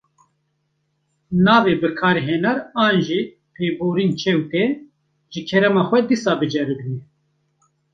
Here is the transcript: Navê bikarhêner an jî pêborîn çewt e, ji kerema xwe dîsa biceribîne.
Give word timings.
Navê 1.45 1.73
bikarhêner 1.81 2.57
an 2.85 2.95
jî 3.05 3.21
pêborîn 3.53 4.11
çewt 4.21 4.53
e, 4.63 4.65
ji 5.33 5.41
kerema 5.49 5.83
xwe 5.89 5.99
dîsa 6.09 6.33
biceribîne. 6.39 6.99